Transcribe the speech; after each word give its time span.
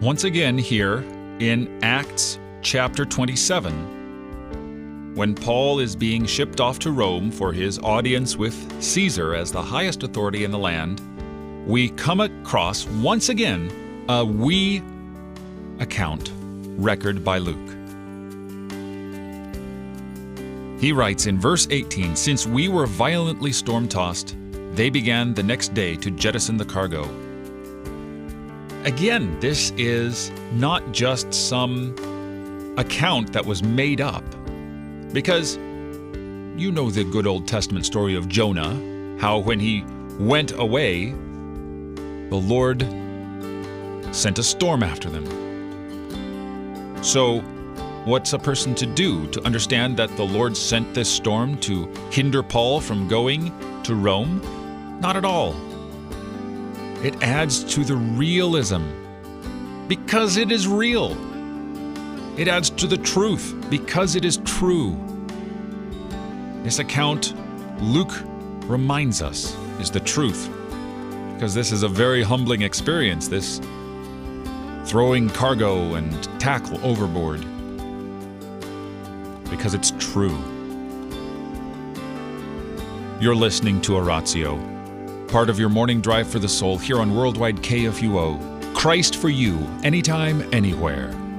once 0.00 0.24
again 0.24 0.56
here 0.56 1.04
in 1.40 1.78
Acts 1.82 2.38
chapter 2.62 3.04
27, 3.04 5.14
when 5.14 5.34
Paul 5.34 5.78
is 5.78 5.94
being 5.94 6.24
shipped 6.24 6.58
off 6.58 6.78
to 6.78 6.90
Rome 6.90 7.30
for 7.30 7.52
his 7.52 7.78
audience 7.80 8.34
with 8.34 8.82
Caesar 8.82 9.34
as 9.34 9.52
the 9.52 9.60
highest 9.60 10.02
authority 10.02 10.44
in 10.44 10.50
the 10.50 10.58
land, 10.58 11.02
we 11.66 11.90
come 11.90 12.20
across 12.20 12.86
once 12.86 13.28
again 13.28 13.70
a 14.08 14.24
we 14.24 14.82
account 15.80 16.32
record 16.78 17.22
by 17.22 17.36
Luke. 17.36 17.58
He 20.80 20.92
writes 20.92 21.26
in 21.26 21.38
verse 21.38 21.68
18 21.70 22.16
Since 22.16 22.46
we 22.46 22.68
were 22.68 22.86
violently 22.86 23.52
storm 23.52 23.86
tossed, 23.86 24.34
they 24.72 24.88
began 24.88 25.34
the 25.34 25.42
next 25.42 25.74
day 25.74 25.94
to 25.96 26.10
jettison 26.10 26.56
the 26.56 26.64
cargo. 26.64 27.06
Again, 28.84 29.38
this 29.40 29.72
is 29.76 30.30
not 30.52 30.92
just 30.92 31.34
some 31.34 31.94
account 32.78 33.34
that 33.34 33.44
was 33.44 33.62
made 33.62 34.00
up, 34.00 34.24
because 35.12 35.56
you 36.56 36.72
know 36.72 36.90
the 36.90 37.04
good 37.04 37.26
Old 37.26 37.46
Testament 37.46 37.84
story 37.84 38.14
of 38.14 38.26
Jonah, 38.26 38.74
how 39.20 39.38
when 39.38 39.60
he 39.60 39.84
went 40.18 40.52
away, 40.52 41.10
the 41.10 42.40
Lord 42.42 42.80
sent 44.14 44.38
a 44.38 44.42
storm 44.42 44.82
after 44.82 45.10
them. 45.10 45.26
So, 47.02 47.40
what's 48.06 48.32
a 48.32 48.38
person 48.38 48.74
to 48.76 48.86
do 48.86 49.26
to 49.26 49.44
understand 49.44 49.98
that 49.98 50.16
the 50.16 50.24
Lord 50.24 50.56
sent 50.56 50.94
this 50.94 51.10
storm 51.10 51.58
to 51.58 51.84
hinder 52.10 52.42
Paul 52.42 52.80
from 52.80 53.08
going 53.08 53.52
to 53.82 53.94
Rome? 53.94 54.40
Not 55.02 55.16
at 55.16 55.26
all. 55.26 55.54
It 57.02 57.22
adds 57.22 57.64
to 57.74 57.84
the 57.84 57.96
realism 57.96 58.82
because 59.88 60.36
it 60.36 60.52
is 60.52 60.68
real. 60.68 61.16
It 62.38 62.46
adds 62.46 62.70
to 62.70 62.86
the 62.86 62.98
truth 62.98 63.54
because 63.70 64.16
it 64.16 64.24
is 64.24 64.36
true. 64.44 64.98
This 66.62 66.78
account, 66.78 67.34
Luke 67.80 68.12
reminds 68.66 69.22
us, 69.22 69.56
is 69.80 69.90
the 69.90 70.00
truth 70.00 70.50
because 71.34 71.54
this 71.54 71.72
is 71.72 71.82
a 71.84 71.88
very 71.88 72.22
humbling 72.22 72.60
experience, 72.60 73.26
this 73.28 73.62
throwing 74.84 75.30
cargo 75.30 75.94
and 75.94 76.22
tackle 76.38 76.78
overboard. 76.84 77.40
Because 79.48 79.72
it's 79.72 79.92
true. 79.98 80.38
You're 83.20 83.34
listening 83.34 83.80
to 83.82 83.96
Oratio, 83.96 84.58
part 85.30 85.48
of 85.48 85.58
your 85.58 85.68
morning 85.68 86.00
drive 86.00 86.28
for 86.28 86.40
the 86.40 86.48
soul 86.48 86.76
here 86.76 86.98
on 86.98 87.14
Worldwide 87.14 87.56
KFUO. 87.56 88.74
Christ 88.74 89.16
for 89.16 89.28
you, 89.28 89.58
anytime, 89.84 90.42
anywhere. 90.52 91.29